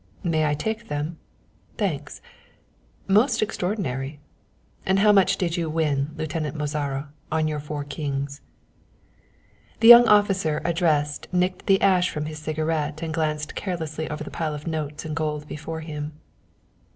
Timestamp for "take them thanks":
0.55-2.23